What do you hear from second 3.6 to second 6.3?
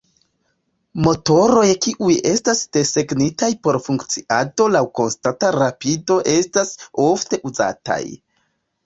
por funkciado laŭ konstanta rapido